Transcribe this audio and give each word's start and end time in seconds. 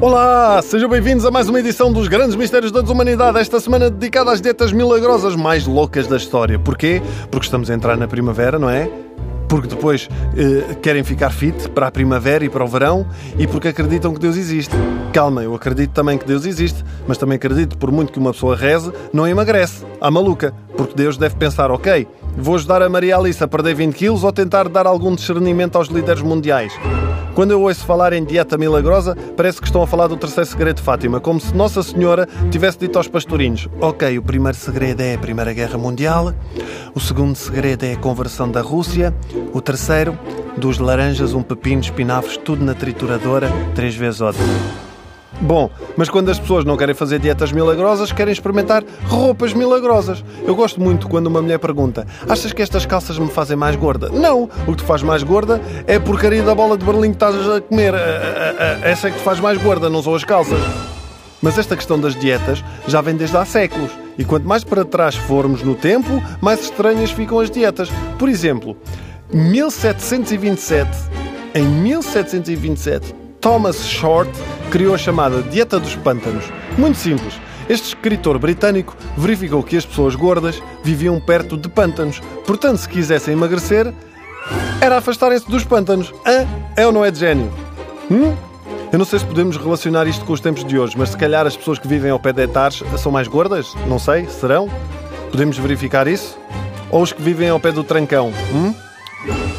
Olá, 0.00 0.62
sejam 0.62 0.88
bem-vindos 0.88 1.26
a 1.26 1.30
mais 1.30 1.48
uma 1.48 1.60
edição 1.60 1.92
dos 1.92 2.08
Grandes 2.08 2.34
Mistérios 2.36 2.72
da 2.72 2.80
Desumanidade, 2.80 3.38
esta 3.38 3.60
semana 3.60 3.90
dedicada 3.90 4.32
às 4.32 4.40
dietas 4.40 4.72
milagrosas 4.72 5.36
mais 5.36 5.66
loucas 5.66 6.06
da 6.06 6.16
história. 6.16 6.58
Porquê? 6.58 7.02
Porque 7.30 7.44
estamos 7.44 7.70
a 7.70 7.74
entrar 7.74 7.96
na 7.96 8.08
primavera, 8.08 8.58
não 8.58 8.70
é? 8.70 8.88
Porque 9.50 9.66
depois 9.66 10.08
eh, 10.36 10.76
querem 10.80 11.02
ficar 11.02 11.30
fit 11.30 11.68
para 11.70 11.88
a 11.88 11.90
primavera 11.90 12.44
e 12.44 12.48
para 12.48 12.64
o 12.64 12.68
verão 12.68 13.04
e 13.36 13.48
porque 13.48 13.66
acreditam 13.66 14.14
que 14.14 14.20
Deus 14.20 14.36
existe. 14.36 14.72
Calma, 15.12 15.42
eu 15.42 15.52
acredito 15.56 15.90
também 15.90 16.16
que 16.16 16.24
Deus 16.24 16.46
existe, 16.46 16.84
mas 17.08 17.18
também 17.18 17.34
acredito, 17.34 17.76
por 17.76 17.90
muito 17.90 18.12
que 18.12 18.18
uma 18.20 18.32
pessoa 18.32 18.54
reze, 18.54 18.92
não 19.12 19.26
emagrece. 19.26 19.84
À 20.00 20.08
maluca. 20.08 20.54
Porque 20.76 20.94
Deus 20.94 21.16
deve 21.16 21.34
pensar, 21.34 21.70
ok, 21.72 22.06
vou 22.38 22.54
ajudar 22.54 22.80
a 22.80 22.88
Maria 22.88 23.16
Alice 23.16 23.42
a 23.42 23.48
perder 23.48 23.74
20 23.74 23.92
quilos 23.92 24.22
ou 24.22 24.32
tentar 24.32 24.68
dar 24.68 24.86
algum 24.86 25.16
discernimento 25.16 25.74
aos 25.74 25.88
líderes 25.88 26.22
mundiais. 26.22 26.72
Quando 27.34 27.52
eu 27.52 27.62
ouço 27.62 27.84
falar 27.84 28.12
em 28.12 28.24
dieta 28.24 28.58
milagrosa, 28.58 29.16
parece 29.36 29.60
que 29.60 29.66
estão 29.66 29.82
a 29.82 29.86
falar 29.86 30.08
do 30.08 30.16
terceiro 30.16 30.48
segredo 30.48 30.76
de 30.76 30.82
Fátima, 30.82 31.20
como 31.20 31.40
se 31.40 31.54
Nossa 31.54 31.82
Senhora 31.82 32.28
tivesse 32.50 32.78
dito 32.78 32.98
aos 32.98 33.08
pastorinhos: 33.08 33.68
Ok, 33.80 34.18
o 34.18 34.22
primeiro 34.22 34.56
segredo 34.56 35.00
é 35.00 35.14
a 35.14 35.18
Primeira 35.18 35.52
Guerra 35.52 35.78
Mundial, 35.78 36.34
o 36.94 37.00
segundo 37.00 37.36
segredo 37.36 37.84
é 37.84 37.92
a 37.92 37.96
conversão 37.96 38.50
da 38.50 38.60
Rússia, 38.60 39.14
o 39.52 39.60
terceiro, 39.60 40.18
dos 40.56 40.78
laranjas, 40.78 41.32
um 41.32 41.42
pepino, 41.42 41.80
espinafres, 41.80 42.36
tudo 42.36 42.64
na 42.64 42.74
trituradora, 42.74 43.50
três 43.74 43.94
vezes 43.94 44.20
ótimo. 44.20 44.89
Bom, 45.40 45.70
mas 45.96 46.08
quando 46.08 46.30
as 46.30 46.38
pessoas 46.38 46.64
não 46.64 46.76
querem 46.76 46.94
fazer 46.94 47.18
dietas 47.18 47.52
milagrosas, 47.52 48.12
querem 48.12 48.32
experimentar 48.32 48.84
roupas 49.04 49.54
milagrosas. 49.54 50.22
Eu 50.44 50.54
gosto 50.54 50.80
muito 50.80 51.08
quando 51.08 51.28
uma 51.28 51.40
mulher 51.40 51.58
pergunta: 51.58 52.06
Achas 52.28 52.52
que 52.52 52.62
estas 52.62 52.84
calças 52.84 53.18
me 53.18 53.28
fazem 53.28 53.56
mais 53.56 53.76
gorda? 53.76 54.08
Não! 54.10 54.48
O 54.66 54.72
que 54.72 54.78
te 54.78 54.84
faz 54.84 55.02
mais 55.02 55.22
gorda 55.22 55.60
é 55.86 55.96
a 55.96 56.00
porcaria 56.00 56.42
da 56.42 56.54
bola 56.54 56.76
de 56.76 56.84
berlim 56.84 57.10
que 57.10 57.16
estás 57.16 57.48
a 57.48 57.60
comer. 57.60 57.94
Essa 58.82 59.08
é 59.08 59.10
que 59.10 59.18
te 59.18 59.22
faz 59.22 59.40
mais 59.40 59.56
gorda, 59.58 59.88
não 59.88 60.02
são 60.02 60.14
as 60.14 60.24
calças. 60.24 60.60
Mas 61.42 61.56
esta 61.56 61.74
questão 61.74 61.98
das 61.98 62.14
dietas 62.14 62.62
já 62.86 63.00
vem 63.00 63.16
desde 63.16 63.36
há 63.36 63.44
séculos. 63.44 63.90
E 64.18 64.24
quanto 64.24 64.46
mais 64.46 64.62
para 64.62 64.84
trás 64.84 65.14
formos 65.14 65.62
no 65.62 65.74
tempo, 65.74 66.22
mais 66.40 66.60
estranhas 66.60 67.10
ficam 67.10 67.40
as 67.40 67.50
dietas. 67.50 67.88
Por 68.18 68.28
exemplo, 68.28 68.76
1727. 69.32 70.90
Em 71.54 71.64
1727, 71.64 73.14
Thomas 73.40 73.86
Short 73.86 74.30
criou 74.70 74.94
a 74.94 74.98
chamada 74.98 75.42
Dieta 75.42 75.80
dos 75.80 75.96
Pântanos. 75.96 76.44
Muito 76.78 76.96
simples. 76.96 77.34
Este 77.68 77.88
escritor 77.88 78.38
britânico 78.38 78.96
verificou 79.16 79.62
que 79.62 79.76
as 79.76 79.84
pessoas 79.84 80.14
gordas 80.14 80.62
viviam 80.82 81.20
perto 81.20 81.56
de 81.56 81.68
pântanos. 81.68 82.20
Portanto, 82.46 82.78
se 82.78 82.88
quisessem 82.88 83.34
emagrecer, 83.34 83.92
era 84.80 84.98
afastarem-se 84.98 85.48
dos 85.48 85.64
pântanos. 85.64 86.12
Hã? 86.26 86.46
É 86.76 86.86
ou 86.86 86.92
não 86.92 87.04
é 87.04 87.10
de 87.10 87.20
gênio? 87.20 87.52
Hum? 88.10 88.34
Eu 88.92 88.98
não 88.98 89.04
sei 89.04 89.20
se 89.20 89.24
podemos 89.24 89.56
relacionar 89.56 90.08
isto 90.08 90.24
com 90.24 90.32
os 90.32 90.40
tempos 90.40 90.64
de 90.64 90.76
hoje, 90.76 90.96
mas 90.98 91.10
se 91.10 91.16
calhar 91.16 91.46
as 91.46 91.56
pessoas 91.56 91.78
que 91.78 91.86
vivem 91.86 92.10
ao 92.10 92.18
pé 92.18 92.32
de 92.32 92.42
hectares 92.42 92.82
são 92.98 93.12
mais 93.12 93.28
gordas? 93.28 93.72
Não 93.86 94.00
sei, 94.00 94.26
serão? 94.26 94.68
Podemos 95.30 95.56
verificar 95.56 96.08
isso? 96.08 96.36
Ou 96.90 97.02
os 97.02 97.12
que 97.12 97.22
vivem 97.22 97.48
ao 97.48 97.60
pé 97.60 97.70
do 97.70 97.84
trancão? 97.84 98.32
Hum? 98.52 98.74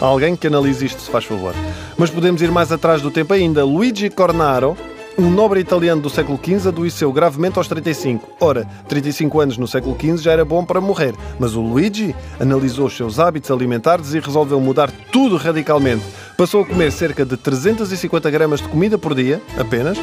Alguém 0.00 0.34
que 0.34 0.46
analise 0.46 0.86
isto, 0.86 1.02
se 1.02 1.10
faz 1.10 1.26
favor. 1.26 1.54
Mas 1.96 2.08
podemos 2.08 2.40
ir 2.40 2.50
mais 2.50 2.72
atrás 2.72 3.02
do 3.02 3.10
tempo 3.10 3.34
ainda. 3.34 3.64
Luigi 3.64 4.08
Cornaro, 4.08 4.76
um 5.18 5.28
nobre 5.28 5.58
italiano 5.58 6.00
do 6.00 6.08
século 6.08 6.38
XV, 6.38 6.68
adoeceu 6.68 7.12
gravemente 7.12 7.58
aos 7.58 7.66
35. 7.66 8.30
Ora, 8.40 8.64
35 8.86 9.40
anos 9.40 9.58
no 9.58 9.66
século 9.66 9.96
XV 9.98 10.18
já 10.18 10.32
era 10.32 10.44
bom 10.44 10.64
para 10.64 10.80
morrer, 10.80 11.12
mas 11.40 11.56
o 11.56 11.60
Luigi 11.60 12.14
analisou 12.38 12.86
os 12.86 12.96
seus 12.96 13.18
hábitos 13.18 13.50
alimentares 13.50 14.14
e 14.14 14.20
resolveu 14.20 14.60
mudar 14.60 14.92
tudo 15.10 15.36
radicalmente. 15.36 16.04
Passou 16.36 16.62
a 16.62 16.66
comer 16.66 16.92
cerca 16.92 17.26
de 17.26 17.36
350 17.36 18.30
gramas 18.30 18.60
de 18.60 18.68
comida 18.68 18.96
por 18.96 19.12
dia, 19.12 19.42
apenas. 19.58 19.98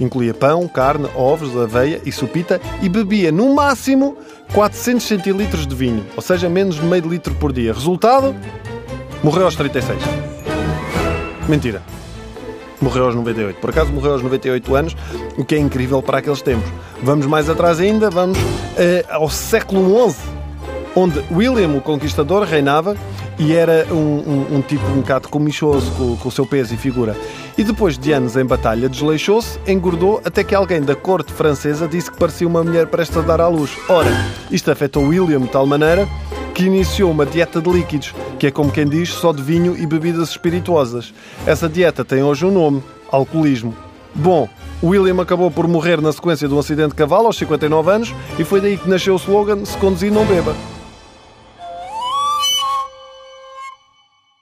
Incluía 0.00 0.32
pão, 0.32 0.66
carne, 0.66 1.08
ovos, 1.14 1.54
aveia 1.56 2.00
e 2.04 2.10
supita 2.10 2.60
e 2.82 2.88
bebia, 2.88 3.30
no 3.30 3.54
máximo, 3.54 4.16
400 4.54 5.06
centilitros 5.06 5.66
de 5.66 5.74
vinho, 5.74 6.04
ou 6.16 6.22
seja, 6.22 6.48
menos 6.48 6.76
de 6.76 6.82
meio 6.82 7.06
litro 7.06 7.34
por 7.34 7.52
dia. 7.52 7.72
Resultado? 7.72 8.34
Morreu 9.22 9.44
aos 9.44 9.54
36. 9.54 9.98
Mentira. 11.48 11.82
Morreu 12.84 13.06
aos 13.06 13.14
98. 13.14 13.60
Por 13.60 13.70
acaso 13.70 13.90
morreu 13.90 14.12
aos 14.12 14.22
98 14.22 14.74
anos, 14.74 14.96
o 15.38 15.44
que 15.44 15.54
é 15.54 15.58
incrível 15.58 16.02
para 16.02 16.18
aqueles 16.18 16.42
tempos. 16.42 16.70
Vamos 17.02 17.24
mais 17.24 17.48
atrás 17.48 17.80
ainda, 17.80 18.10
vamos 18.10 18.38
uh, 18.38 18.44
ao 19.08 19.30
século 19.30 20.10
XI, 20.10 20.20
onde 20.94 21.24
William 21.32 21.70
o 21.70 21.80
Conquistador 21.80 22.44
reinava 22.44 22.94
e 23.38 23.54
era 23.54 23.86
um, 23.90 23.96
um, 23.96 24.56
um 24.56 24.60
tipo 24.60 24.86
um 24.86 25.00
bocado 25.00 25.28
comichoso 25.28 25.90
com, 25.92 26.16
com, 26.18 26.28
o 26.28 26.30
seu 26.30 26.44
peso 26.44 26.74
e 26.74 26.76
figura. 26.76 27.16
E 27.56 27.64
depois 27.64 27.96
de 27.96 28.12
anos 28.12 28.36
em 28.36 28.44
batalha, 28.44 28.86
desleixou-se, 28.86 29.58
engordou, 29.66 30.20
até 30.22 30.44
que 30.44 30.54
alguém 30.54 30.82
da 30.82 30.94
corte 30.94 31.32
francesa 31.32 31.88
disse 31.88 32.10
que 32.10 32.18
parecia 32.18 32.46
uma 32.46 32.62
mulher 32.62 32.86
prestes 32.88 33.16
a 33.16 33.22
dar 33.22 33.40
à 33.40 33.48
luz. 33.48 33.70
Ora, 33.88 34.10
isto 34.50 34.70
afetou 34.70 35.04
William 35.04 35.40
de 35.40 35.48
tal 35.48 35.66
maneira 35.66 36.06
que 36.54 36.64
iniciou 36.64 37.10
uma 37.10 37.26
dieta 37.26 37.60
de 37.60 37.68
líquidos, 37.68 38.14
que 38.38 38.46
é 38.46 38.50
como 38.50 38.70
quem 38.70 38.86
diz, 38.86 39.10
só 39.10 39.32
de 39.32 39.42
vinho 39.42 39.76
e 39.76 39.84
bebidas 39.84 40.30
espirituosas. 40.30 41.12
Essa 41.44 41.68
dieta 41.68 42.04
tem 42.04 42.22
hoje 42.22 42.46
um 42.46 42.52
nome: 42.52 42.82
alcoolismo. 43.10 43.74
Bom, 44.14 44.48
William 44.82 45.20
acabou 45.20 45.50
por 45.50 45.66
morrer 45.66 46.00
na 46.00 46.12
sequência 46.12 46.46
de 46.46 46.54
um 46.54 46.58
acidente 46.58 46.90
de 46.90 46.94
cavalo 46.94 47.26
aos 47.26 47.36
59 47.36 47.90
anos 47.90 48.14
e 48.38 48.44
foi 48.44 48.60
daí 48.60 48.76
que 48.76 48.88
nasceu 48.88 49.14
o 49.14 49.18
slogan: 49.18 49.64
Se 49.64 49.76
conduzir, 49.78 50.12
não 50.12 50.24
beba. 50.24 50.54